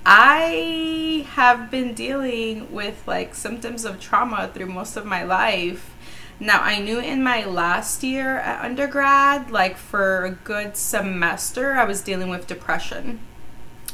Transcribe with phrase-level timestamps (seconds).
[0.05, 5.95] I have been dealing with like symptoms of trauma through most of my life.
[6.39, 11.85] Now, I knew in my last year at undergrad, like for a good semester, I
[11.85, 13.19] was dealing with depression.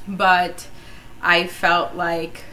[0.08, 0.68] But
[1.22, 2.44] I felt like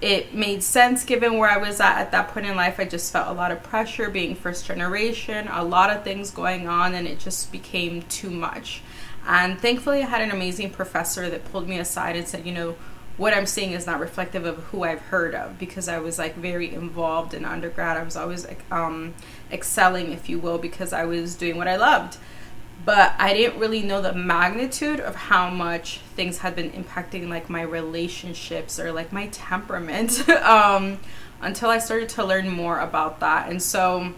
[0.00, 2.78] it made sense given where I was at at that point in life.
[2.78, 6.68] I just felt a lot of pressure being first generation, a lot of things going
[6.68, 8.82] on, and it just became too much.
[9.26, 12.76] And thankfully, I had an amazing professor that pulled me aside and said, you know,
[13.16, 16.36] what I'm seeing is not reflective of who I've heard of because I was like
[16.36, 17.96] very involved in undergrad.
[17.96, 19.14] I was always like um,
[19.50, 22.18] excelling, if you will, because I was doing what I loved.
[22.86, 27.50] But I didn't really know the magnitude of how much things had been impacting like
[27.50, 31.00] my relationships or like my temperament um,
[31.40, 33.50] until I started to learn more about that.
[33.50, 34.14] And so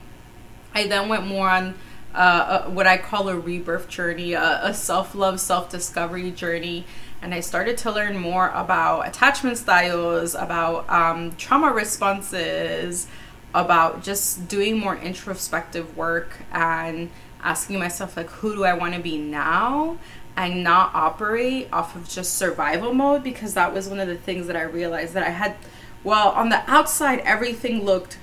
[0.75, 1.77] I then went more on
[2.15, 6.85] uh, a, what I call a rebirth journey, a, a self love, self discovery journey.
[7.23, 13.07] And I started to learn more about attachment styles, about um, trauma responses,
[13.55, 17.09] about just doing more introspective work and
[17.43, 19.99] asking myself, like, who do I want to be now?
[20.37, 24.47] And not operate off of just survival mode because that was one of the things
[24.47, 25.57] that I realized that I had.
[26.05, 28.19] Well, on the outside, everything looked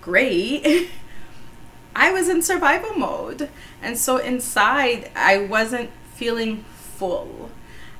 [0.00, 0.90] great.
[1.96, 3.48] I was in survival mode.
[3.82, 7.50] And so inside, I wasn't feeling full.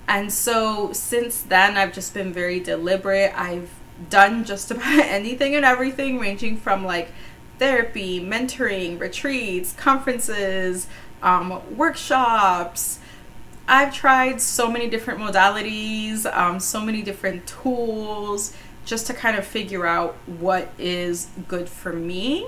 [0.06, 3.32] And so since then, I've just been very deliberate.
[3.34, 3.70] I've
[4.10, 7.10] done just about anything and everything, ranging from like
[7.58, 10.86] therapy, mentoring, retreats, conferences,
[11.22, 13.00] um, workshops.
[13.68, 19.44] I've tried so many different modalities, um, so many different tools just to kind of
[19.44, 22.46] figure out what is good for me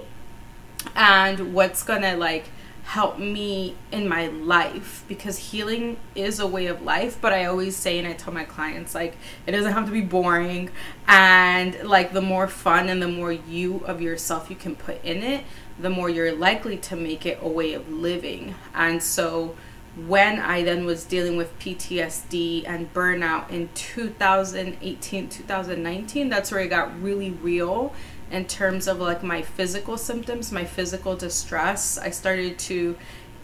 [0.94, 2.44] and what's gonna like
[2.88, 7.76] help me in my life because healing is a way of life but i always
[7.76, 9.14] say and i tell my clients like
[9.46, 10.70] it doesn't have to be boring
[11.06, 15.22] and like the more fun and the more you of yourself you can put in
[15.22, 15.44] it
[15.78, 18.54] the more you're likely to make it a way of living.
[18.74, 19.54] And so
[20.06, 26.68] when i then was dealing with ptsd and burnout in 2018 2019 that's where it
[26.68, 27.92] got really real
[28.30, 31.98] in terms of like my physical symptoms, my physical distress.
[31.98, 32.96] I started to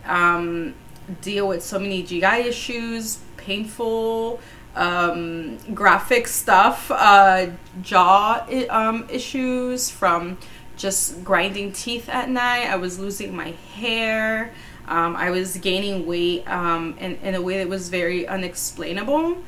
[0.05, 0.75] um,
[1.23, 4.41] deal with so many GI issues, painful,
[4.75, 7.47] um, graphic stuff, uh,
[7.81, 10.39] jaw um, issues from
[10.77, 12.67] just grinding teeth at night.
[12.69, 14.53] I was losing my hair.
[14.87, 19.39] Um, I was gaining weight um, in, in a way that was very unexplainable.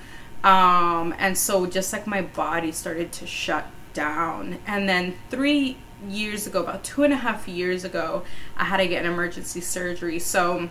[0.45, 4.59] Um, and so just like my body started to shut down.
[4.67, 8.25] And then three years ago, about two and a half years ago,
[8.57, 10.19] I had to get an emergency surgery.
[10.19, 10.71] So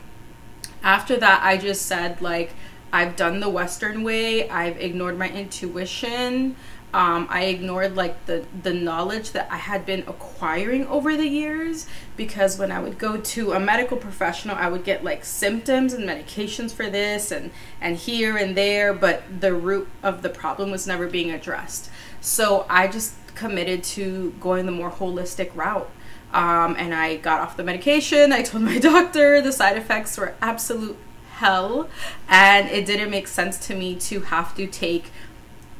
[0.84, 2.53] after that, I just said, like,
[2.94, 6.56] I've done the Western way, I've ignored my intuition.
[6.96, 11.88] Um, I ignored like the the knowledge that I had been acquiring over the years
[12.16, 16.08] because when I would go to a medical professional, I would get like symptoms and
[16.08, 17.52] medications for this and
[17.82, 21.90] and here and there, but the root of the problem was never being addressed.
[22.22, 25.90] So I just committed to going the more holistic route.
[26.32, 28.32] Um, and I got off the medication.
[28.32, 30.98] I told my doctor the side effects were absolute
[31.36, 31.90] hell,
[32.30, 35.12] and it didn't make sense to me to have to take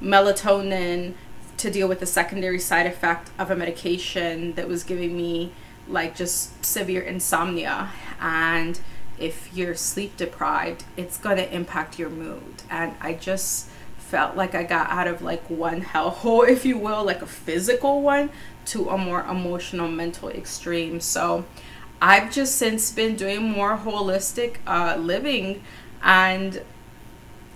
[0.02, 1.14] melatonin
[1.58, 5.52] to deal with the secondary side effect of a medication that was giving me
[5.88, 7.90] like just severe insomnia
[8.20, 8.80] and
[9.18, 13.70] if you're sleep deprived it's going to impact your mood and i just
[14.06, 18.02] felt like I got out of like one hellhole, if you will, like a physical
[18.02, 18.30] one,
[18.68, 21.00] to a more emotional, mental extreme.
[21.00, 21.46] So
[22.02, 25.64] I've just since been doing more holistic uh, living
[26.04, 26.62] and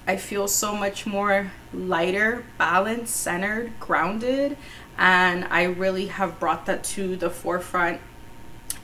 [0.10, 4.58] I feel so much more lighter, balanced, centered, grounded.
[4.98, 8.02] And I really have brought that to the forefront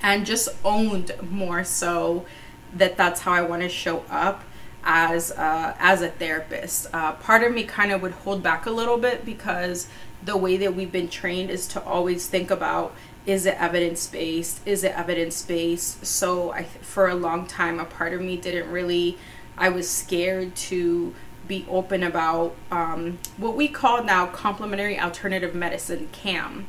[0.04, 2.28] and just owned more so
[2.76, 4.44] that that's how I want to show up
[4.84, 6.86] as uh, as a therapist.
[6.94, 9.88] Uh, part of me kind of would hold back a little bit because
[10.24, 12.94] the way that we've been trained is to always think about
[13.26, 17.86] is it evidence based is it evidence based so i for a long time a
[17.86, 19.18] part of me didn't really
[19.58, 21.14] i was scared to
[21.48, 26.66] be open about um, what we call now complementary alternative medicine cam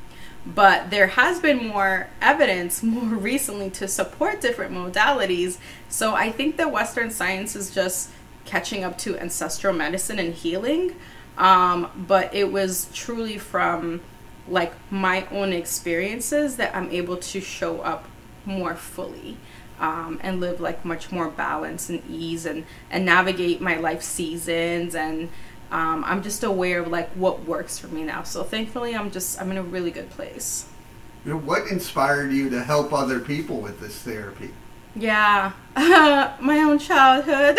[0.46, 5.58] but there has been more evidence more recently to support different modalities.
[5.88, 8.10] So i think that western science is just
[8.46, 10.94] catching up to ancestral medicine and healing.
[11.36, 14.00] Um, but it was truly from
[14.48, 18.06] like my own experiences that I'm able to show up
[18.46, 19.36] more fully
[19.80, 24.94] um, and live like much more balance and ease and and navigate my life seasons
[24.94, 25.28] and
[25.70, 28.22] um, I'm just aware of like what works for me now.
[28.22, 30.66] So thankfully, I'm just I'm in a really good place.
[31.24, 34.50] You know, what inspired you to help other people with this therapy?
[34.94, 37.58] Yeah, my own childhood.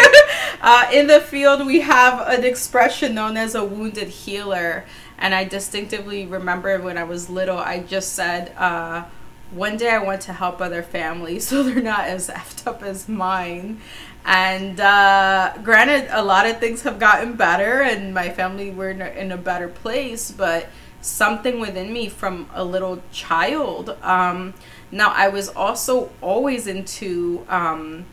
[0.62, 4.84] uh, in the field, we have an expression known as a wounded healer.
[5.18, 9.04] And I distinctively remember when I was little, I just said, uh,
[9.54, 13.08] one day I want to help other families so they're not as effed up as
[13.08, 13.80] mine.
[14.24, 19.32] And uh, granted, a lot of things have gotten better, and my family were in
[19.32, 20.68] a, better place, but
[21.00, 23.96] something within me from a little child.
[24.00, 24.54] Um,
[24.92, 27.44] now, I was also always into.
[27.48, 28.06] Um,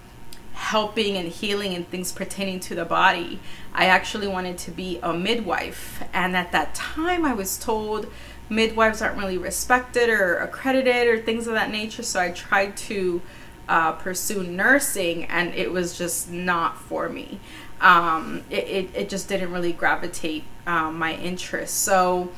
[0.59, 3.39] helping and healing and things pertaining to the body.
[3.74, 6.03] I actually wanted to be a midwife.
[6.12, 8.12] And at that time, I was told
[8.50, 12.04] midwives aren't really respected or accredited or things of that nature.
[12.04, 13.22] So I tried to
[13.68, 17.40] uh, pursue nursing, and it was just not for me.
[17.81, 21.75] Um, it, it, it, just didn't really gravitate um, my interest.
[21.75, 22.30] So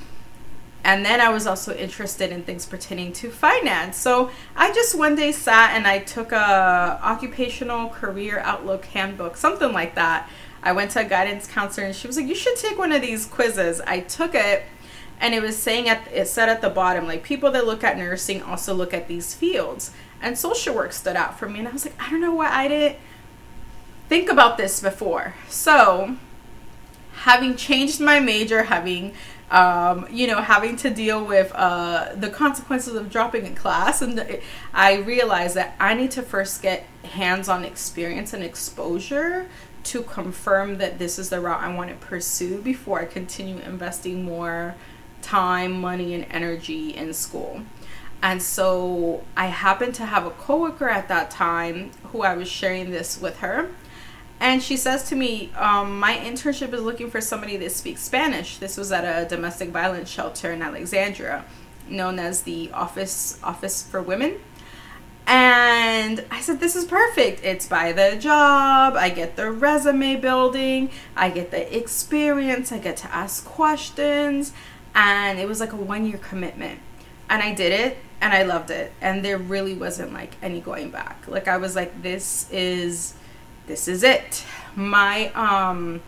[0.83, 3.97] and then I was also interested in things pertaining to finance.
[3.97, 9.71] So I just one day sat and I took a occupational career outlook handbook, something
[9.73, 10.29] like that.
[10.63, 13.01] I went to a guidance counselor and she was like, "You should take one of
[13.01, 14.63] these quizzes." I took it
[15.21, 17.97] and it was saying at it said at the bottom like people that look at
[17.97, 19.91] nursing also look at these fields.
[20.21, 22.49] And social work stood out for me and I was like, "I don't know why
[22.49, 22.97] I didn't
[24.09, 26.17] think about this before." So,
[27.13, 29.13] having changed my major, having
[29.51, 34.01] um, you know, having to deal with uh, the consequences of dropping a class.
[34.01, 34.39] And
[34.73, 39.49] I realized that I need to first get hands on experience and exposure
[39.83, 44.23] to confirm that this is the route I want to pursue before I continue investing
[44.23, 44.75] more
[45.21, 47.61] time, money, and energy in school.
[48.23, 52.91] And so I happened to have a coworker at that time who I was sharing
[52.91, 53.69] this with her
[54.41, 58.57] and she says to me, um, My internship is looking for somebody that speaks Spanish.
[58.57, 61.45] This was at a domestic violence shelter in Alexandria,
[61.87, 64.39] known as the Office Office for Women.
[65.27, 67.43] And I said, This is perfect.
[67.43, 68.95] It's by the job.
[68.95, 70.89] I get the resume building.
[71.15, 72.71] I get the experience.
[72.71, 74.53] I get to ask questions.
[74.93, 76.79] And it was like a one year commitment.
[77.29, 78.91] And I did it and I loved it.
[79.01, 81.27] And there really wasn't like any going back.
[81.27, 83.15] Like, I was like, This is
[83.67, 84.43] this is it.
[84.75, 86.01] My um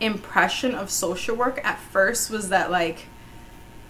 [0.00, 3.06] impression of social work at first was that like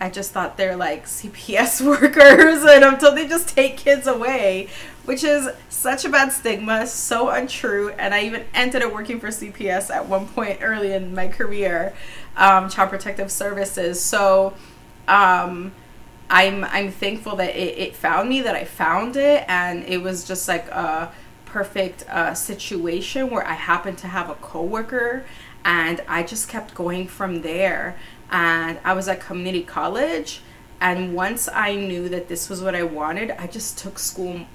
[0.01, 4.69] I just thought they're like CPS workers and until they just take kids away,
[5.05, 7.91] which is such a bad stigma, so untrue.
[7.91, 11.95] And I even ended up working for CPS at one point early in my career,
[12.37, 14.01] um, Child Protective Services.
[14.01, 14.55] So
[15.07, 15.73] um,
[16.31, 20.25] I'm I'm thankful that it, it found me, that I found it, and it was
[20.27, 21.13] just like a
[21.45, 25.25] perfect uh, situation where I happened to have a coworker
[25.65, 27.99] and I just kept going from there.
[28.31, 30.41] And I was at community college.
[30.81, 34.47] And once I knew that this was what I wanted, I just took school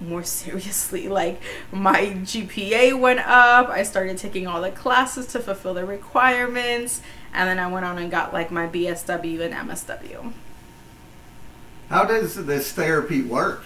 [0.00, 1.08] more seriously.
[1.08, 1.40] Like
[1.72, 3.68] my GPA went up.
[3.68, 7.02] I started taking all the classes to fulfill the requirements.
[7.32, 10.32] And then I went on and got like my BSW and MSW.
[11.90, 13.64] How does this therapy work?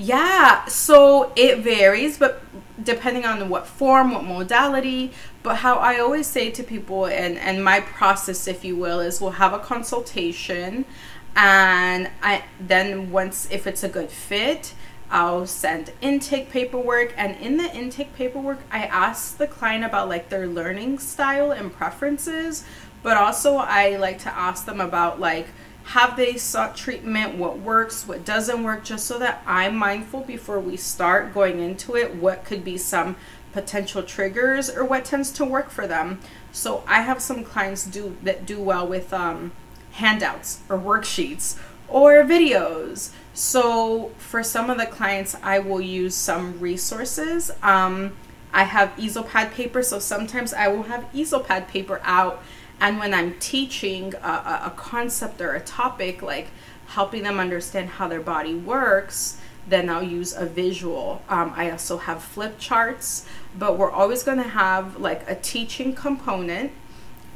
[0.00, 2.40] Yeah, so it varies, but
[2.80, 5.10] depending on what form, what modality.
[5.42, 9.20] But how I always say to people, and, and my process, if you will, is
[9.20, 10.84] we'll have a consultation,
[11.34, 14.72] and I then once if it's a good fit,
[15.10, 20.28] I'll send intake paperwork, and in the intake paperwork, I ask the client about like
[20.28, 22.64] their learning style and preferences,
[23.02, 25.48] but also I like to ask them about like
[25.88, 30.60] have they sought treatment what works what doesn't work just so that i'm mindful before
[30.60, 33.16] we start going into it what could be some
[33.52, 36.20] potential triggers or what tends to work for them.
[36.52, 39.52] So i have some clients do that do well with um,
[39.92, 43.10] handouts or worksheets or videos.
[43.34, 47.50] So for some of the clients i will use some resources.
[47.62, 48.12] Um,
[48.52, 52.42] i have easel pad paper so sometimes i will have easel pad paper out
[52.80, 56.48] And when I'm teaching a, a, concept or a topic, like
[56.88, 61.22] helping them understand how their body works, then I'll use a visual.
[61.28, 65.94] Um, I also have flip charts, but we're always going to have like a teaching
[65.94, 66.72] component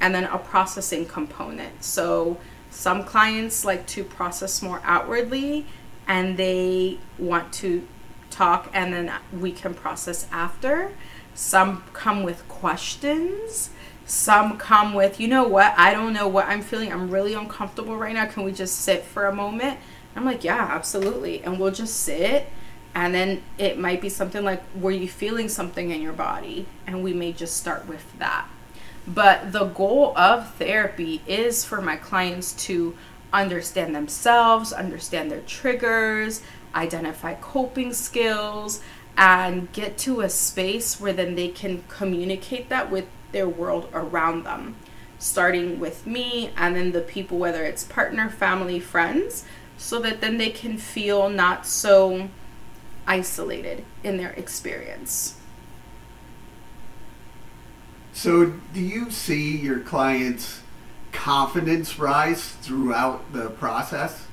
[0.01, 1.85] and then a processing component.
[1.85, 2.39] So
[2.71, 5.67] some clients like to process more outwardly
[6.09, 7.87] and they want to
[8.31, 10.93] talk and then we can process after.
[11.35, 13.71] Some come with questions.
[14.05, 16.93] Some come with, you know what, I don't know what I'm feeling.
[16.93, 18.27] I'm really uncomfortable right now.
[18.27, 19.79] Can we just sit for a moment?
[20.17, 21.43] I'm like, yeah, absolutely.
[21.43, 22.49] And we'll just sit.
[22.95, 26.67] And then it might be something like, were you feeling something in your body?
[26.87, 28.47] And we may just start with that.
[29.07, 32.97] But the goal of therapy is for my clients to
[33.33, 36.43] understand themselves, understand their triggers,
[36.75, 38.81] identify coping skills,
[39.17, 44.45] and get to a space where then they can communicate that with their world around
[44.45, 44.77] them.
[45.19, 49.45] Starting with me and then the people, whether it's partner, family, friends,
[49.77, 52.29] so that then they can feel not so
[53.07, 55.39] isolated in their experience.
[58.13, 60.61] So, do you see your clients'
[61.13, 64.27] confidence rise throughout the process?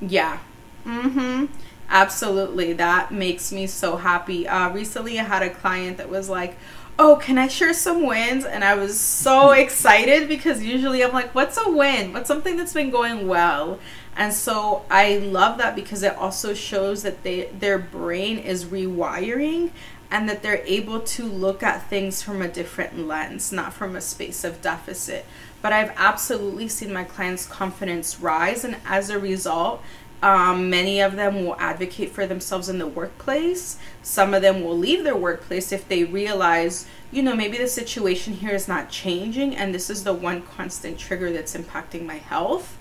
[0.00, 0.38] Yeah.
[0.84, 1.46] Mm-hmm.
[1.88, 2.72] Absolutely.
[2.72, 4.48] That makes me so happy.
[4.48, 6.56] Uh, recently, I had a client that was like,
[6.98, 8.44] Oh, can I share some wins?
[8.44, 12.12] And I was so excited because usually I'm like, What's a win?
[12.12, 13.78] What's something that's been going well?
[14.16, 19.72] And so I love that because it also shows that they their brain is rewiring
[20.10, 24.00] and that they're able to look at things from a different lens, not from a
[24.00, 25.26] space of deficit.
[25.60, 29.82] But I've absolutely seen my clients' confidence rise, and as a result,
[30.22, 33.78] um, many of them will advocate for themselves in the workplace.
[34.02, 38.34] Some of them will leave their workplace if they realize, you know, maybe the situation
[38.34, 42.78] here is not changing, and this is the one constant trigger that's impacting my health.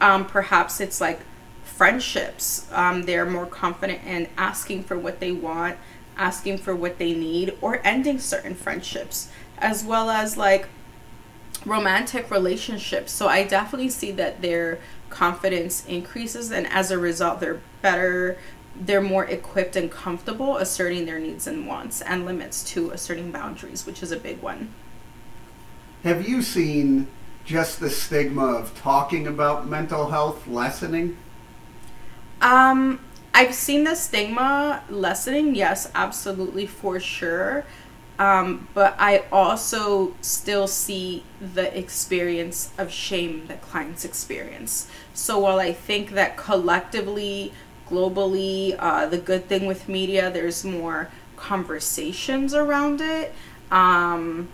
[0.00, 1.20] Um, perhaps it's like
[1.64, 2.66] friendships.
[2.72, 5.78] Um, they're more confident in asking for what they want
[6.16, 9.28] asking for what they need or ending certain friendships
[9.58, 10.68] as well as like
[11.64, 14.78] romantic relationships so i definitely see that their
[15.14, 18.36] confidence increases and as a result they're better
[18.76, 23.86] they're more equipped and comfortable asserting their needs and wants and limits to asserting boundaries
[23.86, 24.68] which is a big one
[26.02, 27.06] have you seen
[27.44, 31.16] just the stigma of talking about mental health lessening
[32.40, 32.98] um
[33.36, 37.64] I've seen the stigma lessening, yes, absolutely for sure.
[38.18, 44.88] Um, but I also still see the experience of shame that clients experience.
[45.14, 47.52] So while I think that collectively,
[47.88, 53.34] globally, uh, the good thing with media, there's more conversations around it.
[53.70, 54.48] Um,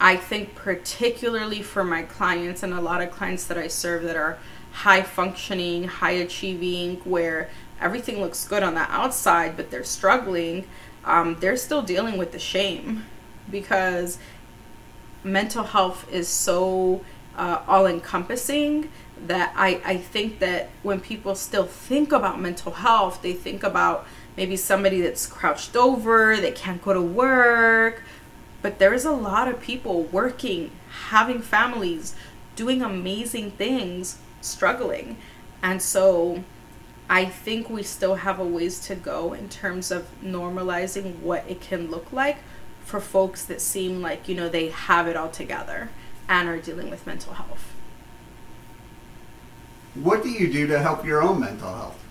[0.00, 4.16] I think particularly for my clients and a lot of clients that I serve that
[4.16, 4.38] are
[4.72, 7.48] high functioning, high achieving, where
[7.80, 10.66] everything looks good on the outside, but they're struggling,
[11.06, 13.04] um, they're still dealing with the shame
[13.50, 14.18] because
[15.22, 17.04] mental health is so
[17.36, 18.90] uh, all encompassing
[19.26, 24.06] that I, I think that when people still think about mental health, they think about
[24.36, 28.02] maybe somebody that's crouched over, they can't go to work.
[28.60, 30.72] But there is a lot of people working,
[31.08, 32.14] having families,
[32.56, 35.16] doing amazing things, struggling.
[35.62, 36.42] And so
[37.08, 41.60] I think we still have a ways to go in terms of normalizing what it
[41.60, 42.38] can look like
[42.84, 45.90] for folks that seem like, you know, they have it all together
[46.28, 47.72] and are dealing with mental health.
[49.94, 52.02] What do you do to help your own mental health?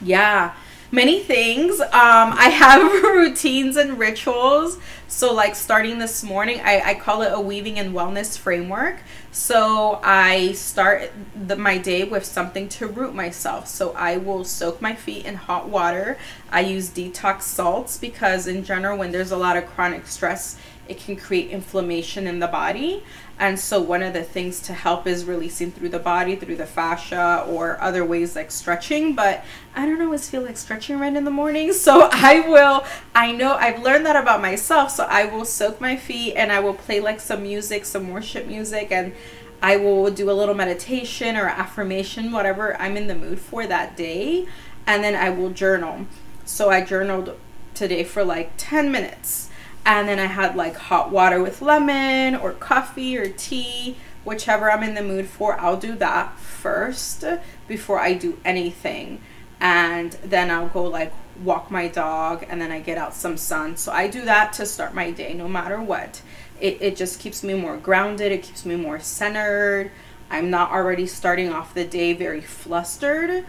[0.00, 0.52] Yeah
[0.92, 1.80] many things.
[1.80, 4.78] Um, I have routines and rituals.
[5.08, 9.00] So, like starting this morning, I, I call it a weaving and wellness framework.
[9.30, 13.66] So, I start the, my day with something to root myself.
[13.66, 16.16] So, I will soak my feet in hot water.
[16.50, 20.56] I use detox salts because, in general, when there's a lot of chronic stress,
[20.88, 23.04] it can create inflammation in the body.
[23.38, 26.66] And so, one of the things to help is releasing through the body, through the
[26.66, 29.14] fascia, or other ways like stretching.
[29.14, 31.72] But I don't always feel like stretching right in the morning.
[31.82, 32.84] So, I will,
[33.14, 34.90] I know I've learned that about myself.
[34.90, 38.46] So, I will soak my feet and I will play like some music, some worship
[38.46, 39.12] music, and
[39.60, 43.96] I will do a little meditation or affirmation, whatever I'm in the mood for that
[43.96, 44.46] day.
[44.86, 46.06] And then I will journal.
[46.44, 47.36] So, I journaled
[47.74, 49.48] today for like 10 minutes
[49.84, 54.82] and then I had like hot water with lemon or coffee or tea, whichever I'm
[54.82, 55.58] in the mood for.
[55.58, 57.24] I'll do that first
[57.66, 59.20] before I do anything.
[59.60, 61.12] And then I'll go like
[61.42, 63.76] walk my dog and then I get out some sun.
[63.76, 66.22] So I do that to start my day no matter what.
[66.60, 69.90] It, it just keeps me more grounded, it keeps me more centered.
[70.30, 73.44] I'm not already starting off the day very flustered.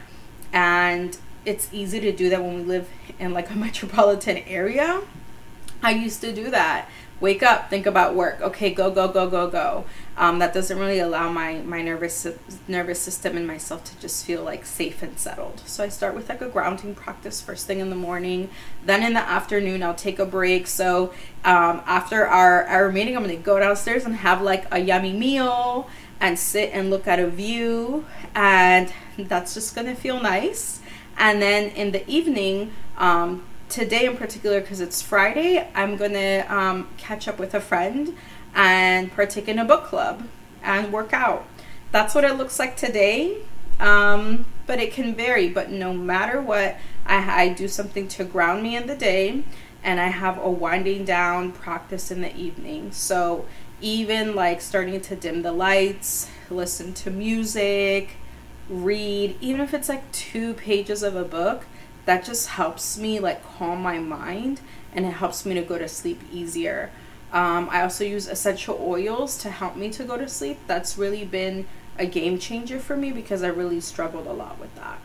[0.51, 5.01] And it's easy to do that when we live in like a metropolitan area.
[5.83, 6.89] I used to do that.
[7.19, 8.41] Wake up, think about work.
[8.41, 9.85] Okay, go, go, go, go, go.
[10.17, 12.27] Um, that doesn't really allow my my nervous
[12.67, 15.61] nervous system and myself to just feel like safe and settled.
[15.65, 18.49] So I start with like a grounding practice first thing in the morning.
[18.85, 20.67] Then in the afternoon, I'll take a break.
[20.67, 21.13] So
[21.45, 25.89] um, after our our meeting, I'm gonna go downstairs and have like a yummy meal
[26.19, 30.81] and sit and look at a view, and that's just gonna feel nice.
[31.17, 36.89] And then in the evening, um, today in particular, because it's Friday, I'm gonna um,
[36.98, 38.15] catch up with a friend
[38.53, 40.27] and partake in a book club
[40.62, 41.48] and work out.
[41.92, 43.39] That's what it looks like today.
[43.80, 45.50] Um, but it can vary.
[45.50, 49.44] But no matter what, I, I do something to ground me in the day,
[49.84, 52.92] and I have a winding down practice in the evening.
[52.92, 53.46] So
[53.82, 58.18] even like starting to dim the lights, listen to music,
[58.70, 61.65] read, even if it's like two pages of a book,
[62.05, 64.62] that just helps me like calm my mind
[64.93, 66.91] and it helps me to go to sleep easier.
[67.31, 70.60] Um, I also use essential oils to help me to go to sleep.
[70.67, 71.65] That's really been
[71.98, 75.00] a game changer for me because I really struggled a lot with that.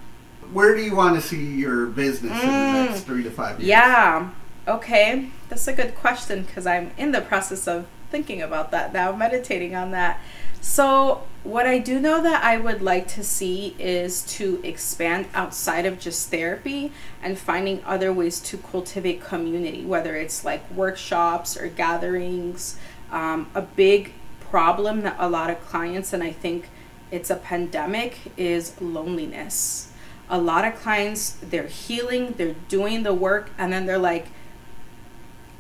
[0.53, 2.43] Where do you want to see your business mm.
[2.43, 3.69] in the next three to five years?
[3.69, 4.31] Yeah.
[4.67, 5.31] Okay.
[5.49, 9.75] That's a good question because I'm in the process of thinking about that now, meditating
[9.75, 10.21] on that.
[10.61, 15.87] So, what I do know that I would like to see is to expand outside
[15.87, 21.69] of just therapy and finding other ways to cultivate community, whether it's like workshops or
[21.69, 22.77] gatherings.
[23.11, 26.69] Um, a big problem that a lot of clients, and I think
[27.11, 29.93] it's a pandemic, is loneliness.
[30.29, 34.27] A lot of clients, they're healing, they're doing the work, and then they're like,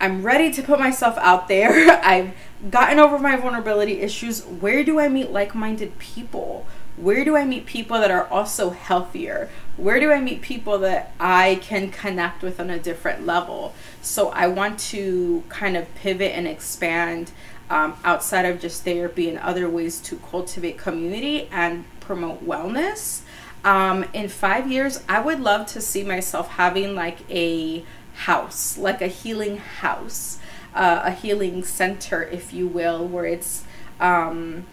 [0.00, 1.99] I'm ready to put myself out there.
[2.05, 2.35] I've
[2.71, 4.45] gotten over my vulnerability issues.
[4.45, 6.67] Where do I meet like minded people?
[6.97, 9.49] Where do I meet people that are also healthier?
[9.77, 13.73] Where do I meet people that I can connect with on a different level?
[14.03, 17.31] So I want to kind of pivot and expand
[17.71, 23.23] um, outside of just therapy and other ways to cultivate community and promote wellness.
[23.64, 29.01] Um, in five years, I would love to see myself having like a house, like
[29.03, 30.38] a healing house,
[30.79, 33.64] uh, a healing center, if you will, where it's
[33.99, 34.64] um,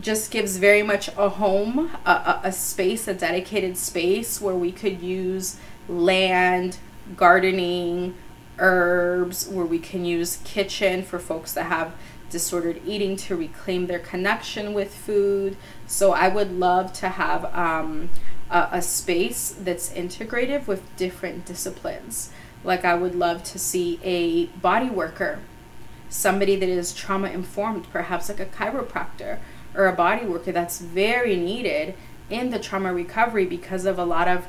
[0.00, 5.02] just gives very much a home, a, a, space, a dedicated space where we could
[5.02, 6.78] use land,
[7.14, 8.14] gardening,
[8.58, 11.94] herbs, where we can use kitchen for folks that have
[12.30, 15.56] disordered eating to reclaim their connection with food.
[15.86, 18.08] So I would love to have um,
[18.50, 22.32] a, a, space that's integrative with different disciplines.
[22.64, 25.38] Like, I would love to see a body worker,
[26.08, 29.38] somebody that is trauma informed, perhaps like a chiropractor
[29.74, 31.94] or a body worker that's very needed
[32.30, 34.46] in the trauma recovery because of a lot of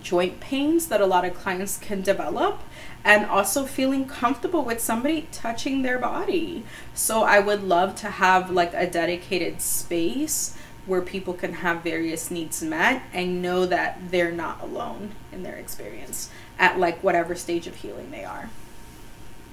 [0.00, 2.60] joint pains that a lot of clients can develop
[3.04, 6.64] and also feeling comfortable with somebody touching their body.
[6.94, 10.56] So I would love to have like a dedicated space
[10.86, 15.56] where people can have various needs met and know that they're not alone in their
[15.56, 18.50] experience at like whatever stage of healing they are.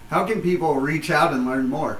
[0.09, 1.99] How can people reach out and learn more?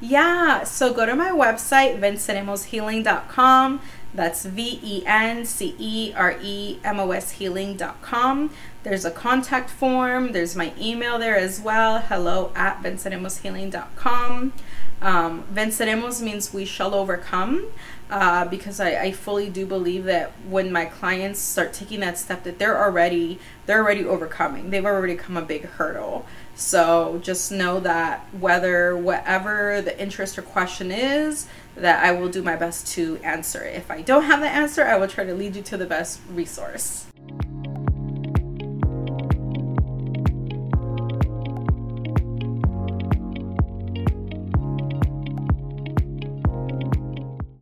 [0.00, 3.80] Yeah, so go to my website, venceremoshealing.com.
[4.14, 8.50] That's V E N C E R E M O S healing.com.
[8.82, 14.52] There's a contact form, there's my email there as well hello at venceremoshealing.com.
[15.00, 17.66] Um, venceremos means we shall overcome
[18.10, 22.42] uh, because I, I fully do believe that when my clients start taking that step
[22.44, 26.26] that they're already they're already overcoming they've already come a big hurdle
[26.58, 32.42] so just know that whether whatever the interest or question is that i will do
[32.42, 33.62] my best to answer.
[33.62, 36.20] If i don't have the answer i will try to lead you to the best
[36.30, 37.07] resource